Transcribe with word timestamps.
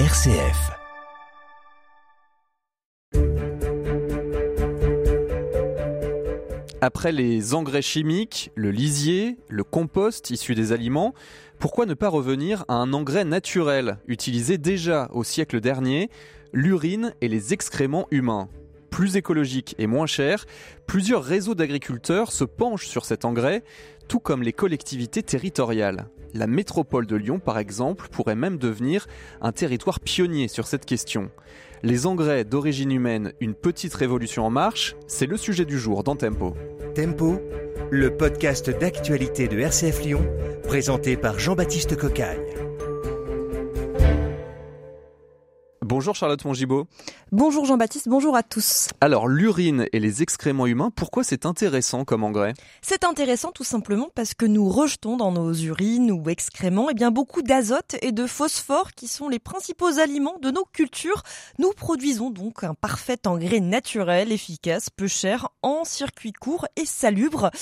RCF. 0.00 0.72
Après 6.80 7.12
les 7.12 7.54
engrais 7.54 7.80
chimiques, 7.80 8.50
le 8.56 8.72
lisier, 8.72 9.38
le 9.48 9.62
compost 9.62 10.30
issu 10.30 10.56
des 10.56 10.72
aliments, 10.72 11.14
pourquoi 11.60 11.86
ne 11.86 11.94
pas 11.94 12.08
revenir 12.08 12.64
à 12.66 12.74
un 12.74 12.92
engrais 12.92 13.24
naturel 13.24 13.98
utilisé 14.08 14.58
déjà 14.58 15.08
au 15.12 15.22
siècle 15.22 15.60
dernier, 15.60 16.10
l'urine 16.52 17.14
et 17.20 17.28
les 17.28 17.52
excréments 17.52 18.08
humains? 18.10 18.48
Plus 18.94 19.16
écologique 19.16 19.74
et 19.78 19.88
moins 19.88 20.06
cher, 20.06 20.46
plusieurs 20.86 21.24
réseaux 21.24 21.56
d'agriculteurs 21.56 22.30
se 22.30 22.44
penchent 22.44 22.86
sur 22.86 23.04
cet 23.04 23.24
engrais, 23.24 23.64
tout 24.06 24.20
comme 24.20 24.44
les 24.44 24.52
collectivités 24.52 25.24
territoriales. 25.24 26.06
La 26.32 26.46
métropole 26.46 27.04
de 27.04 27.16
Lyon, 27.16 27.40
par 27.40 27.58
exemple, 27.58 28.06
pourrait 28.12 28.36
même 28.36 28.56
devenir 28.56 29.08
un 29.40 29.50
territoire 29.50 29.98
pionnier 29.98 30.46
sur 30.46 30.68
cette 30.68 30.84
question. 30.84 31.32
Les 31.82 32.06
engrais 32.06 32.44
d'origine 32.44 32.92
humaine, 32.92 33.32
une 33.40 33.54
petite 33.54 33.94
révolution 33.94 34.46
en 34.46 34.50
marche, 34.50 34.94
c'est 35.08 35.26
le 35.26 35.36
sujet 35.36 35.64
du 35.64 35.76
jour 35.76 36.04
dans 36.04 36.14
Tempo. 36.14 36.54
Tempo, 36.94 37.42
le 37.90 38.16
podcast 38.16 38.70
d'actualité 38.70 39.48
de 39.48 39.58
RCF 39.58 40.04
Lyon, 40.04 40.24
présenté 40.68 41.16
par 41.16 41.40
Jean-Baptiste 41.40 41.96
Cocagne. 41.96 42.63
Bonjour 45.94 46.16
Charlotte 46.16 46.44
Mongibaud. 46.44 46.88
Bonjour 47.30 47.66
Jean-Baptiste, 47.66 48.08
bonjour 48.08 48.34
à 48.34 48.42
tous. 48.42 48.88
Alors 49.00 49.28
l'urine 49.28 49.86
et 49.92 50.00
les 50.00 50.22
excréments 50.22 50.66
humains, 50.66 50.90
pourquoi 50.90 51.22
c'est 51.22 51.46
intéressant 51.46 52.04
comme 52.04 52.24
engrais? 52.24 52.54
C'est 52.82 53.04
intéressant 53.04 53.52
tout 53.52 53.62
simplement 53.62 54.08
parce 54.12 54.34
que 54.34 54.44
nous 54.44 54.68
rejetons 54.68 55.16
dans 55.16 55.30
nos 55.30 55.54
urines 55.54 56.10
ou 56.10 56.28
excréments 56.28 56.88
eh 56.90 56.94
bien, 56.94 57.12
beaucoup 57.12 57.42
d'azote 57.42 57.94
et 58.02 58.10
de 58.10 58.26
phosphore 58.26 58.90
qui 58.94 59.06
sont 59.06 59.28
les 59.28 59.38
principaux 59.38 60.00
aliments 60.00 60.36
de 60.42 60.50
nos 60.50 60.64
cultures. 60.64 61.22
Nous 61.60 61.70
produisons 61.70 62.30
donc 62.30 62.64
un 62.64 62.74
parfait 62.74 63.28
engrais 63.28 63.60
naturel, 63.60 64.32
efficace, 64.32 64.90
peu 64.90 65.06
cher, 65.06 65.48
en 65.62 65.84
circuit 65.84 66.32
court 66.32 66.66
et 66.74 66.86
salubre. 66.86 67.52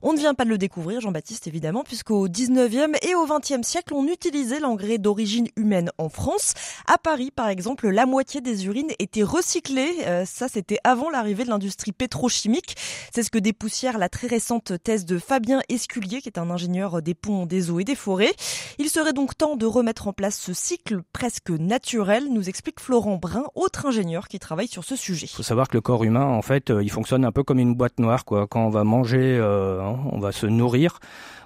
On 0.00 0.12
ne 0.12 0.18
vient 0.18 0.34
pas 0.34 0.44
de 0.44 0.50
le 0.50 0.58
découvrir 0.58 1.00
Jean-Baptiste 1.00 1.48
évidemment 1.48 1.82
puisqu'au 1.82 2.28
19e 2.28 2.94
et 3.04 3.16
au 3.16 3.26
20e 3.26 3.64
siècle 3.64 3.94
on 3.94 4.06
utilisait 4.06 4.60
l'engrais 4.60 4.98
d'origine 4.98 5.48
humaine 5.56 5.90
en 5.98 6.08
France. 6.08 6.54
À 6.86 6.96
Paris 6.96 7.32
par 7.32 7.48
exemple, 7.48 7.79
la 7.88 8.06
moitié 8.06 8.40
des 8.40 8.66
urines 8.66 8.90
étaient 8.98 9.22
recyclées. 9.22 9.98
Euh, 10.06 10.24
ça, 10.24 10.48
c'était 10.48 10.78
avant 10.84 11.10
l'arrivée 11.10 11.44
de 11.44 11.48
l'industrie 11.48 11.92
pétrochimique. 11.92 12.76
C'est 13.12 13.22
ce 13.22 13.30
que 13.30 13.38
dépoussière 13.38 13.98
la 13.98 14.08
très 14.08 14.26
récente 14.26 14.72
thèse 14.82 15.04
de 15.04 15.18
Fabien 15.18 15.60
Esculier, 15.68 16.20
qui 16.20 16.28
est 16.28 16.38
un 16.38 16.50
ingénieur 16.50 17.02
des 17.02 17.14
ponts, 17.14 17.46
des 17.46 17.70
eaux 17.70 17.80
et 17.80 17.84
des 17.84 17.94
forêts. 17.94 18.32
Il 18.78 18.88
serait 18.88 19.12
donc 19.12 19.36
temps 19.36 19.56
de 19.56 19.66
remettre 19.66 20.08
en 20.08 20.12
place 20.12 20.38
ce 20.38 20.52
cycle 20.52 21.02
presque 21.12 21.50
naturel, 21.50 22.32
nous 22.32 22.48
explique 22.48 22.80
Florent 22.80 23.16
Brun, 23.16 23.44
autre 23.54 23.86
ingénieur 23.86 24.28
qui 24.28 24.38
travaille 24.38 24.68
sur 24.68 24.84
ce 24.84 24.96
sujet. 24.96 25.26
Il 25.26 25.36
faut 25.36 25.42
savoir 25.42 25.68
que 25.68 25.76
le 25.76 25.80
corps 25.80 26.04
humain, 26.04 26.26
en 26.26 26.42
fait, 26.42 26.70
euh, 26.70 26.82
il 26.82 26.90
fonctionne 26.90 27.24
un 27.24 27.32
peu 27.32 27.42
comme 27.42 27.58
une 27.58 27.74
boîte 27.74 27.98
noire. 27.98 28.24
Quand 28.24 28.48
on 28.54 28.70
va 28.70 28.84
manger, 28.84 29.36
euh, 29.38 29.82
hein, 29.82 29.98
on 30.12 30.18
va 30.18 30.32
se 30.32 30.46
nourrir, 30.46 31.00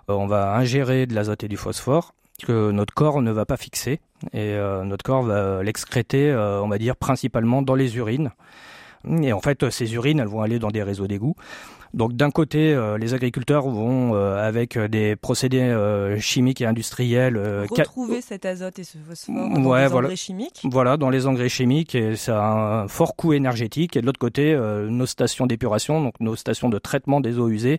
on 0.09 0.27
va 0.27 0.55
ingérer 0.55 1.07
de 1.07 1.15
l'azote 1.15 1.45
et 1.45 1.49
du 1.49 1.57
phosphore 1.57 2.15
que 2.43 2.71
notre 2.71 2.95
corps 2.95 3.23
ne 3.23 3.31
va 3.31 3.45
pas 3.47 3.57
fixer 3.57 4.01
et 4.33 4.55
euh, 4.55 4.85
notre 4.85 5.05
corps 5.05 5.23
va 5.23 5.63
l'excréter, 5.63 6.31
euh, 6.31 6.63
on 6.63 6.69
va 6.69 6.79
dire, 6.79 6.97
principalement 6.97 7.63
dans 7.63 7.75
les 7.75 7.97
urines. 7.97 8.31
Et 9.23 9.33
en 9.33 9.41
fait, 9.41 9.71
ces 9.71 9.95
urines, 9.95 10.19
elles 10.21 10.29
vont 10.29 10.43
aller 10.43 10.59
dans 10.59 10.71
des 10.71 10.83
réseaux 10.83 11.07
d'égouts. 11.07 11.37
Donc 11.95 12.15
d'un 12.15 12.33
côté, 12.33 12.75
euh, 12.75 12.99
les 12.99 13.15
agriculteurs 13.15 13.69
vont, 13.69 14.17
euh, 14.17 14.37
avec 14.37 14.77
des 14.77 15.15
procédés 15.15 15.61
euh, 15.61 16.19
chimiques 16.19 16.61
et 16.61 16.67
industriels, 16.67 17.39
retrouver 17.71 18.21
cet 18.21 18.45
azote 18.45 18.81
et 18.81 18.85
ce 18.85 18.99
phosphore 18.99 19.49
dans 19.49 19.57
les 19.57 19.63
voilà. 19.63 20.09
engrais 20.09 20.17
chimiques. 20.17 20.61
Voilà, 20.65 20.97
dans 20.97 21.09
les 21.09 21.29
engrais 21.29 21.49
chimiques, 21.49 21.95
et 21.95 22.17
ça 22.17 22.45
a 22.45 22.83
un 22.83 22.89
fort 22.89 23.15
coût 23.15 23.33
énergétique. 23.33 23.97
Et 23.97 24.01
de 24.01 24.07
l'autre 24.07 24.19
côté, 24.19 24.57
nos 24.89 25.07
stations 25.07 25.47
d'épuration, 25.47 26.03
donc 26.03 26.15
nos 26.19 26.35
stations 26.35 26.69
de 26.69 26.79
traitement 26.79 27.21
des 27.21 27.39
eaux 27.39 27.49
usées, 27.49 27.79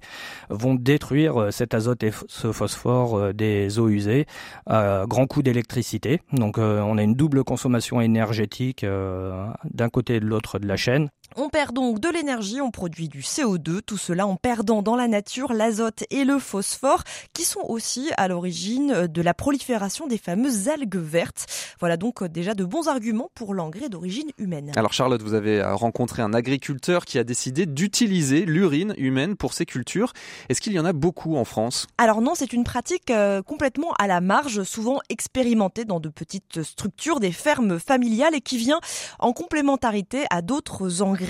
vont 0.50 0.76
détruire 0.76 1.52
cet 1.52 1.74
azote 1.74 2.02
et 2.04 2.12
ce 2.28 2.54
phosphore 2.54 3.34
des 3.34 3.80
eaux 3.80 3.90
usées 3.90 4.28
à 4.66 5.04
grand 5.08 5.28
coût 5.28 5.44
d'électricité. 5.44 6.22
Donc 6.32 6.58
on 6.58 6.98
a 6.98 7.04
une 7.04 7.16
double 7.16 7.44
consommation 7.44 8.00
énergétique 8.00 8.86
d'un 8.86 9.90
côté 9.90 10.16
et 10.16 10.20
de 10.22 10.26
l'autre 10.26 10.58
de 10.60 10.68
la 10.68 10.78
chaîne. 10.78 11.10
On 11.38 11.50
perd 11.50 11.74
donc 11.74 12.00
de 12.00 12.08
l'énergie, 12.08 12.62
on 12.62 12.72
produit 12.72 13.10
du 13.10 13.20
CO2, 13.20 13.82
tout 13.82 13.98
cela 13.98 14.26
en 14.26 14.38
perdant 14.38 14.82
dans 14.82 14.96
la 14.96 15.10
nature 15.10 15.52
l'azote 15.52 16.06
et 16.10 16.24
le 16.24 16.40
phosphore 16.40 17.04
qui 17.34 17.44
sont 17.44 17.64
aussi 17.68 18.10
à 18.16 18.30
l'origine 18.30 19.08
de 19.08 19.22
la 19.22 19.34
prolifération 19.34 20.08
des 20.08 20.18
fameuses 20.18 20.70
algues 20.70 20.96
vertes. 20.96 21.46
Voilà 21.82 21.98
donc 21.98 22.24
déjà 22.24 22.54
de 22.54 22.64
bons 22.64 22.88
arguments 22.88 23.30
pour 23.36 23.54
l'engrais 23.54 23.90
d'origine 23.90 24.30
humaine. 24.38 24.72
Alors 24.78 24.94
Charlotte, 24.94 25.22
vous 25.22 25.34
avez 25.34 25.62
rencontré 25.62 26.22
un 26.22 26.34
agriculteur 26.34 27.04
qui 27.04 27.20
a 27.20 27.26
décidé 27.26 27.66
d'utiliser 27.66 28.46
l'urine 28.46 28.94
humaine 28.98 29.36
pour 29.36 29.54
ses 29.54 29.66
cultures. 29.66 30.14
Est-ce 30.48 30.62
qu'il 30.62 30.72
y 30.72 30.80
en 30.80 30.86
a 30.86 30.94
beaucoup 30.94 31.36
en 31.36 31.44
France? 31.44 31.88
Alors 31.98 32.22
non, 32.22 32.36
c'est 32.36 32.54
une 32.54 32.64
pratique 32.64 33.12
euh, 33.12 33.42
complètement 33.42 33.92
à 34.00 34.08
la 34.08 34.22
marge, 34.22 34.64
souvent 34.64 35.00
expérimentée 35.10 35.84
dans 35.84 36.00
de 36.00 36.08
petites 36.08 36.64
structures, 36.64 37.20
des 37.20 37.34
fermes 37.34 37.78
familiales 37.78 38.36
et 38.36 38.42
qui 38.42 38.58
vient 38.58 38.80
en 39.20 39.34
complémentarité 39.34 40.24
à 40.30 40.42
d'autres 40.42 41.02
engrais 41.02 41.25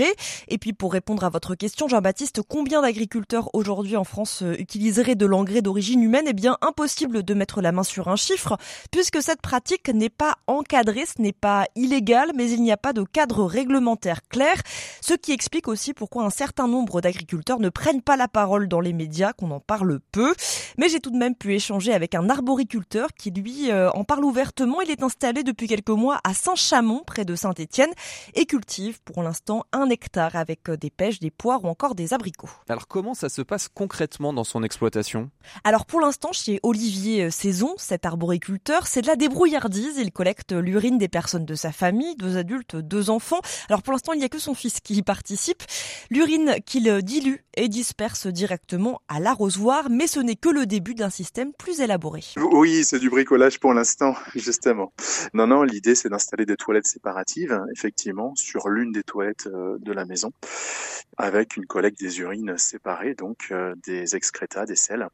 et 0.47 0.57
puis 0.57 0.73
pour 0.73 0.93
répondre 0.93 1.23
à 1.23 1.29
votre 1.29 1.55
question, 1.55 1.87
Jean-Baptiste, 1.87 2.41
combien 2.47 2.81
d'agriculteurs 2.81 3.49
aujourd'hui 3.53 3.95
en 3.95 4.03
France 4.03 4.41
euh, 4.41 4.55
utiliseraient 4.59 5.15
de 5.15 5.25
l'engrais 5.25 5.61
d'origine 5.61 6.03
humaine? 6.03 6.25
Eh 6.27 6.33
bien, 6.33 6.57
impossible 6.61 7.23
de 7.23 7.33
mettre 7.33 7.61
la 7.61 7.71
main 7.71 7.83
sur 7.83 8.07
un 8.07 8.15
chiffre, 8.15 8.57
puisque 8.91 9.21
cette 9.21 9.41
pratique 9.41 9.89
n'est 9.89 10.09
pas 10.09 10.35
encadrée, 10.47 11.05
ce 11.05 11.21
n'est 11.21 11.31
pas 11.33 11.65
illégal, 11.75 12.31
mais 12.35 12.49
il 12.49 12.61
n'y 12.61 12.71
a 12.71 12.77
pas 12.77 12.93
de 12.93 13.03
cadre 13.03 13.45
réglementaire 13.45 14.21
clair, 14.27 14.55
ce 15.01 15.13
qui 15.13 15.31
explique 15.31 15.67
aussi 15.67 15.93
pourquoi 15.93 16.23
un 16.23 16.29
certain 16.29 16.67
nombre 16.67 17.01
d'agriculteurs 17.01 17.59
ne 17.59 17.69
prennent 17.69 18.01
pas 18.01 18.17
la 18.17 18.27
parole 18.27 18.67
dans 18.67 18.79
les 18.79 18.93
médias, 18.93 19.33
qu'on 19.33 19.51
en 19.51 19.59
parle 19.59 19.99
peu. 20.11 20.33
Mais 20.77 20.89
j'ai 20.89 20.99
tout 20.99 21.11
de 21.11 21.17
même 21.17 21.35
pu 21.35 21.53
échanger 21.53 21.93
avec 21.93 22.15
un 22.15 22.29
arboriculteur 22.29 23.09
qui, 23.17 23.31
lui, 23.31 23.71
euh, 23.71 23.89
en 23.91 24.03
parle 24.03 24.25
ouvertement. 24.25 24.81
Il 24.81 24.91
est 24.91 25.03
installé 25.03 25.43
depuis 25.43 25.67
quelques 25.67 25.89
mois 25.89 26.19
à 26.23 26.33
Saint-Chamond, 26.33 27.03
près 27.05 27.25
de 27.25 27.35
Saint-Étienne, 27.35 27.91
et 28.33 28.45
cultive 28.45 28.99
pour 29.03 29.23
l'instant 29.23 29.65
un 29.75 29.89
hectare 29.89 30.35
avec 30.35 30.69
euh, 30.69 30.77
des 30.77 30.89
pêches, 30.89 31.19
des 31.19 31.31
poires 31.31 31.63
ou 31.63 31.67
encore 31.67 31.95
des 31.95 32.13
abricots. 32.13 32.49
Alors 32.69 32.87
comment 32.87 33.13
ça 33.13 33.29
se 33.29 33.41
passe 33.41 33.67
concrètement 33.67 34.33
dans 34.33 34.43
son 34.43 34.63
exploitation? 34.63 35.29
Alors 35.63 35.85
pour 35.85 35.99
l'instant 35.99 36.31
chez 36.31 36.59
Olivier 36.63 37.25
euh, 37.25 37.29
Saison, 37.29 37.75
cet 37.77 38.05
arboriculteur, 38.05 38.87
c'est 38.87 39.01
de 39.01 39.07
la 39.07 39.15
débrouillardise. 39.15 39.97
Il 39.97 40.11
collecte 40.11 40.53
l'urine 40.53 40.97
des 40.97 41.07
personnes 41.07 41.45
de 41.45 41.55
sa 41.55 41.71
famille, 41.71 42.15
deux 42.15 42.37
adultes, 42.37 42.75
deux 42.75 43.09
enfants. 43.09 43.41
Alors 43.69 43.83
pour 43.83 43.93
l'instant 43.93 44.13
il 44.13 44.19
n'y 44.19 44.25
a 44.25 44.29
que 44.29 44.39
son 44.39 44.53
fils 44.53 44.79
qui 44.79 44.95
y 44.95 45.03
participe. 45.03 45.63
L'urine 46.09 46.55
qu'il 46.65 46.91
dilue 47.01 47.45
et 47.55 47.67
disperse 47.67 48.27
directement 48.27 49.01
à 49.07 49.19
l'arrosoir, 49.19 49.89
mais 49.89 50.07
ce 50.07 50.19
n'est 50.19 50.35
que 50.35 50.49
le 50.49 50.65
début 50.65 50.93
d'un 50.93 51.09
système 51.09 51.53
plus 51.53 51.81
élaboré. 51.81 52.21
Oui, 52.37 52.83
c'est 52.83 52.99
du 52.99 53.09
bricolage 53.09 53.59
pour 53.59 53.73
l'instant, 53.73 54.15
justement. 54.35 54.93
Non, 55.33 55.47
non, 55.47 55.63
l'idée 55.63 55.95
c'est 55.95 56.09
d'installer 56.09 56.45
des 56.45 56.57
toilettes 56.57 56.87
séparatives, 56.87 57.59
effectivement, 57.73 58.33
sur 58.35 58.69
l'une 58.69 58.91
des 58.91 59.03
toilettes 59.03 59.47
euh, 59.47 59.64
de 59.79 59.91
la 59.91 60.05
maison, 60.05 60.31
avec 61.17 61.57
une 61.57 61.65
collecte 61.65 61.99
des 61.99 62.19
urines 62.19 62.57
séparées, 62.57 63.15
donc 63.15 63.47
euh, 63.51 63.75
des 63.85 64.15
excrétas, 64.15 64.65
des 64.65 64.75
sels, 64.75 65.07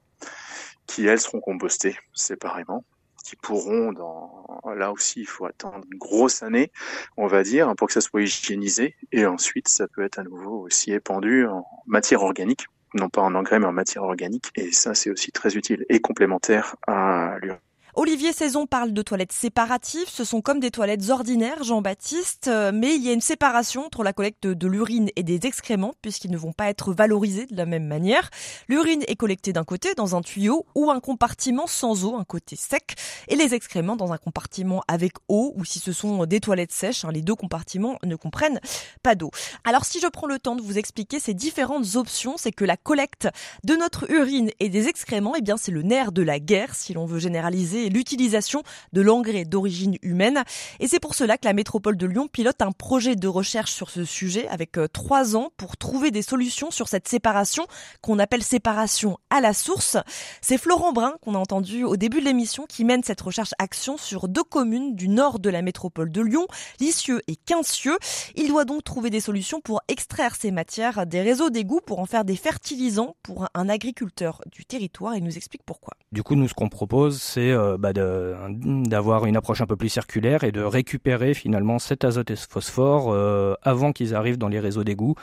qui 0.88 1.06
elles 1.06 1.20
seront 1.20 1.42
compostées 1.42 1.98
séparément 2.14 2.84
qui 3.24 3.36
pourront 3.36 3.92
dans 3.94 4.62
là 4.76 4.92
aussi 4.92 5.22
il 5.22 5.28
faut 5.28 5.46
attendre 5.46 5.86
une 5.92 5.98
grosse 5.98 6.44
année 6.44 6.72
on 7.18 7.28
va 7.28 7.44
dire 7.44 7.74
pour 7.76 7.88
que 7.88 7.94
ça 7.94 8.02
soit 8.02 8.22
hygiénisé 8.22 8.96
et 9.12 9.26
ensuite 9.26 9.68
ça 9.68 9.88
peut 9.88 10.04
être 10.04 10.20
à 10.20 10.24
nouveau 10.24 10.62
aussi 10.62 10.92
épandu 10.92 11.46
en 11.46 11.66
matière 11.86 12.24
organique 12.24 12.66
non 12.94 13.10
pas 13.10 13.22
en 13.22 13.36
engrais 13.36 13.60
mais 13.60 13.68
en 13.68 13.74
matière 13.74 14.04
organique 14.04 14.50
et 14.56 14.72
ça 14.72 14.96
c'est 14.96 15.10
aussi 15.10 15.32
très 15.32 15.56
utile 15.56 15.86
et 15.90 16.02
complémentaire 16.02 16.76
à 16.88 17.38
l'urine 17.42 17.60
Olivier 17.94 18.32
Saison 18.32 18.68
parle 18.68 18.94
de 18.94 19.02
toilettes 19.02 19.34
séparatives. 19.34 20.08
Ce 20.08 20.24
sont 20.24 20.42
comme 20.42 20.62
des 20.62 20.72
toilettes 20.72 21.10
ordinaires, 21.10 21.62
Jean-Baptiste, 21.62 22.48
euh, 22.48 22.72
mais 22.74 22.96
il 22.96 23.04
y 23.04 23.10
a 23.10 23.14
une 23.14 23.20
séparation 23.20 23.86
entre 23.86 24.04
la 24.04 24.14
collecte 24.14 24.48
de 24.48 24.68
l'urine 24.68 25.10
et 25.18 25.24
des 25.24 25.46
excréments, 25.46 25.94
puisqu'ils 26.02 26.32
ne 26.32 26.38
vont 26.38 26.54
pas 26.54 26.70
être 26.70 26.94
valorisés 26.94 27.48
de 27.48 27.58
la 27.58 27.66
même 27.66 27.86
manière. 27.86 28.30
L'urine 28.70 29.04
est 29.08 29.18
collectée 29.18 29.52
d'un 29.52 29.66
côté, 29.66 29.94
dans 29.94 30.16
un 30.16 30.22
tuyau 30.22 30.66
ou 30.74 30.90
un 30.90 31.02
compartiment 31.02 31.68
sans 31.68 32.06
eau, 32.06 32.16
un 32.16 32.24
côté 32.24 32.56
sec, 32.56 32.96
et 33.28 33.36
les 33.36 33.54
excréments 33.54 33.98
dans 33.98 34.14
un 34.14 34.18
compartiment 34.18 34.84
avec 34.88 35.12
eau, 35.28 35.54
ou 35.58 35.66
si 35.66 35.80
ce 35.80 35.92
sont 35.92 36.26
des 36.26 36.40
toilettes 36.40 36.72
sèches, 36.72 37.04
hein, 37.04 37.12
les 37.12 37.22
deux 37.22 37.36
compartiments 37.36 37.98
ne 38.06 38.16
comprennent 38.16 38.62
pas 39.04 39.16
d'eau. 39.16 39.32
Alors 39.66 39.84
si 39.84 40.00
je 40.00 40.08
prends 40.08 40.28
le 40.28 40.40
temps 40.40 40.56
de 40.56 40.62
vous 40.62 40.78
expliquer 40.78 41.20
ces 41.20 41.34
différentes 41.34 41.98
options, 41.98 42.36
c'est 42.38 42.54
que 42.54 42.64
la 42.64 42.78
collecte 42.78 43.28
de 43.66 43.76
notre 43.76 44.10
urine 44.10 44.50
et 44.62 44.70
des 44.70 44.88
excréments, 44.88 45.34
eh 45.36 45.42
bien 45.42 45.58
c'est 45.58 45.72
le 45.72 45.82
nerf 45.82 46.14
de 46.14 46.22
la 46.22 46.40
guerre, 46.40 46.74
si 46.74 46.94
l'on 46.94 47.06
veut 47.06 47.20
généraliser 47.20 47.81
et 47.86 47.90
l'utilisation 47.90 48.64
de 48.94 49.02
l'engrais 49.02 49.46
d'origine 49.46 49.98
humaine. 50.02 50.44
Et 50.80 50.88
c'est 50.88 51.00
pour 51.00 51.16
cela 51.16 51.38
que 51.38 51.46
la 51.46 51.54
métropole 51.54 51.98
de 51.98 52.06
Lyon 52.06 52.28
pilote 52.28 52.62
un 52.62 52.72
projet 52.72 53.16
de 53.16 53.28
recherche 53.28 53.72
sur 53.72 53.90
ce 53.90 54.06
sujet 54.06 54.48
avec 54.48 54.78
euh, 54.78 54.88
trois 54.88 55.36
ans 55.36 55.52
pour 55.58 55.78
trouver 55.78 56.12
des 56.12 56.22
solutions 56.22 56.72
sur 56.72 56.88
cette 56.88 57.08
séparation 57.08 57.66
qu'on 58.02 58.20
appelle 58.20 58.44
séparation 58.44 59.18
à 59.30 59.42
la 59.42 59.54
source. 59.54 59.98
C'est 60.42 60.58
Florent 60.58 60.94
Brun 60.94 61.16
qu'on 61.22 61.36
a 61.36 61.40
entendu 61.40 61.84
au 61.84 61.98
début 61.98 62.20
de 62.20 62.26
l'émission 62.26 62.66
qui 62.68 62.86
mène 62.86 63.04
cette 63.04 63.22
recherche 63.22 63.54
action 63.60 63.98
sur 63.98 64.28
deux 64.28 64.44
communes 64.44 64.96
du 64.96 65.08
nord 65.08 65.40
de 65.40 65.50
la 65.50 65.62
métropole 65.62 66.12
de 66.12 66.22
Lyon, 66.22 66.48
Lisieux 66.80 67.22
et 67.28 67.36
Quincieux. 67.36 67.98
Il 68.36 68.48
doit 68.48 68.66
donc 68.66 68.84
trouver 68.84 69.10
des 69.10 69.20
solutions 69.20 69.62
pour 69.62 69.82
extraire 69.88 70.36
ces 70.36 70.52
matières 70.52 71.06
des 71.06 71.22
réseaux 71.22 71.50
d'égouts 71.50 71.82
pour 71.86 72.00
en 72.00 72.06
faire 72.06 72.26
des 72.26 72.36
fertilisants 72.36 73.16
pour 73.24 73.48
un 73.54 73.70
agriculteur 73.70 74.42
du 74.52 74.66
territoire. 74.66 75.16
Il 75.16 75.24
nous 75.24 75.38
explique 75.38 75.64
pourquoi. 75.66 75.94
Du 76.12 76.24
coup, 76.24 76.36
nous, 76.36 76.48
ce 76.48 76.54
qu'on 76.54 76.70
propose, 76.70 77.22
c'est 77.22 77.52
euh, 77.72 77.78
bah, 77.78 77.92
d'avoir 77.94 79.26
une 79.26 79.38
approche 79.38 79.62
un 79.62 79.66
peu 79.66 79.76
plus 79.76 79.90
circulaire 79.90 80.44
et 80.44 80.52
de 80.52 80.62
récupérer 80.62 81.34
finalement 81.34 81.80
cet 81.80 82.04
azote 82.04 82.32
et 82.32 82.36
ce 82.36 82.48
phosphore 82.48 83.12
euh, 83.12 83.56
avant 83.62 83.92
qu'ils 83.92 84.16
arrivent 84.16 84.38
dans 84.38 84.48
les 84.48 84.60
réseaux 84.60 84.84
d'égouts 84.84 85.16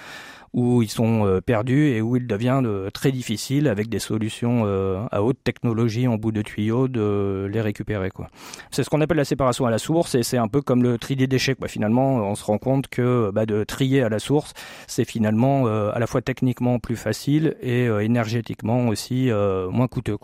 où 0.53 0.83
ils 0.83 0.91
sont 0.91 1.27
euh, 1.27 1.41
perdus 1.41 1.89
et 1.89 2.01
où 2.01 2.17
il 2.17 2.27
devient 2.27 2.63
euh, 2.65 2.91
très 2.91 3.13
difficile 3.13 3.69
avec 3.69 3.89
des 3.89 3.99
solutions 3.99 4.63
euh, 4.67 5.05
à 5.11 5.23
haute 5.23 5.39
technologie 5.45 6.09
en 6.09 6.17
bout 6.17 6.33
de 6.33 6.43
tuyau 6.43 6.89
de 6.89 7.49
les 7.53 7.61
récupérer. 7.61 8.11
C'est 8.71 8.85
ce 8.85 8.91
qu'on 8.91 9.01
appelle 9.01 9.19
la 9.19 9.25
séparation 9.25 9.67
à 9.67 9.71
la 9.71 9.79
source 9.79 10.15
et 10.15 10.23
c'est 10.23 10.39
un 10.39 10.49
peu 10.49 10.63
comme 10.63 10.83
le 10.83 10.99
tri 10.99 11.15
des 11.15 11.27
déchets. 11.27 11.57
Finalement, 11.67 12.17
on 12.17 12.35
se 12.35 12.45
rend 12.45 12.59
compte 12.59 12.89
que 12.89 13.31
bah, 13.33 13.45
de 13.45 13.65
trier 13.65 14.03
à 14.03 14.09
la 14.09 14.19
source, 14.19 14.55
c'est 14.87 15.05
finalement 15.05 15.67
à 15.67 15.99
la 15.99 16.07
fois 16.07 16.23
techniquement 16.23 16.79
plus 16.79 16.97
facile 16.97 17.57
et 17.61 17.85
énergétiquement 17.87 18.89
aussi 18.89 19.31
moins 19.71 19.89
coûteux. 19.89 20.17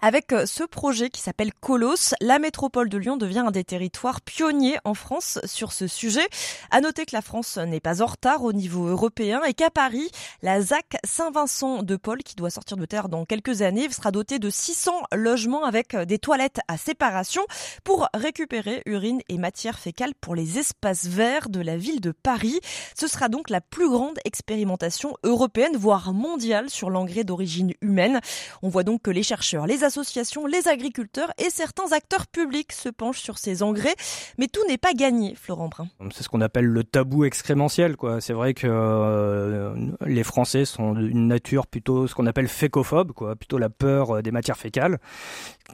Avec 0.00 0.32
ce 0.44 0.64
projet 0.64 1.10
qui 1.10 1.20
s'appelle 1.20 1.52
Colos, 1.60 2.14
la 2.20 2.38
métropole 2.38 2.88
de 2.88 2.98
Lyon 2.98 3.16
devient 3.16 3.44
un 3.46 3.50
des 3.50 3.64
territoires 3.64 4.20
pionniers 4.20 4.76
en 4.84 4.94
France 4.94 5.40
sur 5.44 5.72
ce 5.72 5.86
sujet. 5.86 6.26
À 6.70 6.80
noter 6.80 7.06
que 7.06 7.14
la 7.14 7.22
France 7.22 7.56
n'est 7.58 7.80
pas 7.80 8.02
en 8.02 8.06
retard 8.06 8.44
au 8.44 8.52
niveau 8.52 8.86
européen 8.86 9.42
et 9.46 9.54
qu'à 9.54 9.70
Paris, 9.72 10.10
la 10.42 10.60
ZAC 10.60 10.96
Saint-Vincent 11.04 11.82
de 11.82 11.96
Paul, 11.96 12.22
qui 12.22 12.34
doit 12.34 12.50
sortir 12.50 12.76
de 12.76 12.84
terre 12.84 13.08
dans 13.08 13.24
quelques 13.24 13.62
années, 13.62 13.90
sera 13.90 14.10
dotée 14.10 14.38
de 14.38 14.50
600 14.50 14.92
logements 15.14 15.64
avec 15.64 15.96
des 15.96 16.18
toilettes 16.18 16.60
à 16.68 16.76
séparation 16.76 17.42
pour 17.84 18.08
récupérer 18.14 18.82
urine 18.86 19.20
et 19.28 19.38
matière 19.38 19.78
fécale 19.78 20.12
pour 20.20 20.34
les 20.34 20.58
espaces 20.58 21.06
verts 21.06 21.48
de 21.48 21.60
la 21.60 21.76
ville 21.76 22.00
de 22.00 22.12
Paris. 22.12 22.60
Ce 22.98 23.06
sera 23.06 23.28
donc 23.28 23.50
la 23.50 23.60
plus 23.60 23.88
grande 23.88 24.18
expérimentation 24.24 25.16
européenne, 25.24 25.76
voire 25.76 26.12
mondiale, 26.12 26.70
sur 26.70 26.90
l'engrais 26.90 27.24
d'origine 27.24 27.72
humaine. 27.80 28.20
On 28.62 28.68
voit 28.68 28.84
donc 28.84 29.02
que 29.02 29.10
les 29.10 29.22
chercheurs, 29.22 29.66
les 29.66 29.84
associations, 29.84 30.46
les 30.46 30.68
agriculteurs 30.68 31.32
et 31.38 31.50
certains 31.50 31.92
acteurs 31.92 32.26
publics 32.26 32.72
se 32.72 32.88
penchent 32.88 33.22
sur 33.22 33.38
ces 33.38 33.62
engrais. 33.62 33.94
Mais 34.38 34.48
tout 34.48 34.64
n'est 34.68 34.78
pas 34.78 34.92
gagné, 34.92 35.34
Florent 35.34 35.68
Brun. 35.68 35.88
C'est 36.12 36.22
ce 36.22 36.28
qu'on 36.28 36.40
appelle 36.40 36.66
le 36.66 36.84
tabou 36.84 37.24
excrémentiel. 37.24 37.96
C'est 38.20 38.32
vrai 38.32 38.54
que 38.54 38.66
euh, 38.66 38.72
euh, 38.72 39.61
les 40.06 40.22
Français 40.22 40.64
sont 40.64 40.94
d'une 40.94 41.28
nature 41.28 41.66
plutôt 41.66 42.06
ce 42.06 42.14
qu'on 42.14 42.26
appelle 42.26 42.48
fécophobe, 42.48 43.12
quoi, 43.12 43.36
plutôt 43.36 43.58
la 43.58 43.70
peur 43.70 44.16
euh, 44.16 44.22
des 44.22 44.30
matières 44.30 44.56
fécales, 44.56 44.98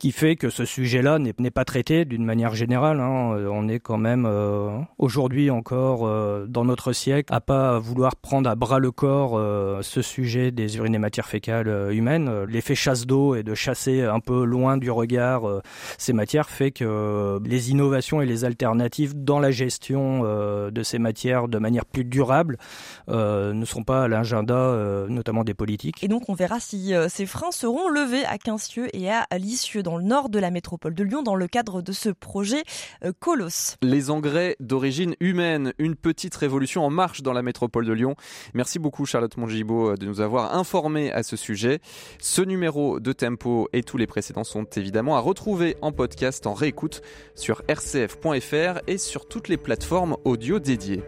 qui 0.00 0.12
fait 0.12 0.37
que 0.37 0.50
ce 0.50 0.64
sujet-là 0.64 1.19
n'est 1.19 1.50
pas 1.50 1.64
traité 1.64 2.05
d'une 2.05 2.25
manière 2.25 2.55
générale. 2.55 3.00
Hein. 3.00 3.35
Euh, 3.37 3.49
on 3.50 3.69
est 3.69 3.81
quand 3.81 3.99
même 3.99 4.29
aujourd'hui 4.99 5.50
encore 5.50 6.08
dans 6.46 6.64
notre 6.64 6.93
siècle 6.93 7.32
à 7.32 7.40
pas 7.40 7.79
vouloir 7.79 8.17
prendre 8.17 8.49
à 8.49 8.55
bras 8.55 8.79
le 8.79 8.90
corps 8.90 9.38
ce 9.82 10.02
sujet 10.02 10.50
des 10.50 10.76
urines 10.76 10.94
et 10.94 10.99
matières 10.99 11.26
fécales 11.26 11.93
humaines. 11.93 12.44
L'effet 12.44 12.75
chasse 12.75 13.06
d'eau 13.06 13.35
et 13.35 13.43
de 13.43 13.55
chasser 13.55 14.02
un 14.02 14.20
peu 14.20 14.44
loin 14.44 14.76
du 14.76 14.90
regard 14.90 15.43
ces 15.96 16.12
matières 16.12 16.50
fait 16.50 16.70
que 16.70 17.40
les 17.44 17.70
innovations 17.70 18.20
et 18.20 18.26
les 18.26 18.44
alternatives 18.44 19.14
dans 19.17 19.40
la 19.40 19.50
gestion 19.50 20.23
de 20.70 20.82
ces 20.82 20.99
matières 20.99 21.49
de 21.49 21.58
manière 21.58 21.87
plus 21.87 22.05
durable 22.05 22.58
ne 23.08 23.64
sont 23.78 23.84
pas 23.84 24.04
à 24.04 24.08
l'agenda, 24.08 24.56
euh, 24.56 25.06
notamment 25.08 25.44
des 25.44 25.54
politiques. 25.54 26.02
Et 26.02 26.08
donc 26.08 26.28
on 26.28 26.34
verra 26.34 26.58
si 26.58 26.94
euh, 26.94 27.08
ces 27.08 27.26
freins 27.26 27.52
seront 27.52 27.88
levés 27.88 28.25
à 28.25 28.36
Quincieux 28.36 28.88
et 28.92 29.08
à 29.08 29.26
Lisieux, 29.38 29.84
dans 29.84 29.96
le 29.96 30.02
nord 30.02 30.30
de 30.30 30.40
la 30.40 30.50
métropole 30.50 30.94
de 30.94 31.04
Lyon, 31.04 31.22
dans 31.22 31.36
le 31.36 31.46
cadre 31.46 31.80
de 31.80 31.92
ce 31.92 32.08
projet 32.08 32.64
euh, 33.04 33.12
Colos. 33.20 33.76
Les 33.82 34.10
engrais 34.10 34.56
d'origine 34.58 35.14
humaine, 35.20 35.75
une 35.78 35.94
petite 35.94 36.34
révolution 36.34 36.84
en 36.84 36.90
marche 36.90 37.22
dans 37.22 37.32
la 37.32 37.42
métropole 37.42 37.86
de 37.86 37.92
Lyon. 37.92 38.16
Merci 38.52 38.80
beaucoup 38.80 39.06
Charlotte 39.06 39.36
Mongibaud 39.36 39.96
de 39.96 40.06
nous 40.06 40.20
avoir 40.20 40.56
informés 40.56 41.12
à 41.12 41.22
ce 41.22 41.36
sujet. 41.36 41.78
Ce 42.19 42.42
numéro 42.42 42.98
de 42.98 43.12
Tempo 43.12 43.69
et 43.72 43.84
tous 43.84 43.96
les 43.96 44.08
précédents 44.08 44.44
sont 44.44 44.64
évidemment 44.75 45.16
à 45.16 45.20
retrouver 45.20 45.76
en 45.82 45.92
podcast, 45.92 46.48
en 46.48 46.54
réécoute 46.54 47.00
sur 47.36 47.62
rcf.fr 47.70 48.80
et 48.88 48.98
sur 48.98 49.28
toutes 49.28 49.46
les 49.46 49.56
plateformes 49.56 50.16
audio 50.25 50.58
dédiées. 50.58 51.04